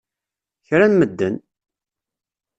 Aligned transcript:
Kra 0.67 0.85
n 0.89 0.93
medden! 0.95 1.35